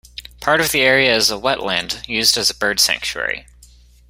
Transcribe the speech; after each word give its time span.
Part 0.39 0.61
of 0.61 0.71
the 0.71 0.81
area 0.81 1.15
is 1.15 1.29
a 1.29 1.35
wetland 1.35 2.07
used 2.07 2.35
as 2.35 2.49
a 2.49 2.55
bird 2.55 2.79
sanctuary. 2.79 3.45